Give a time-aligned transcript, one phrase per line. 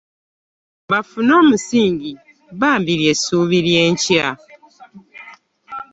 [0.91, 2.11] Bafune omusingi
[2.59, 4.27] bambi lye ssuubi ly’enkya.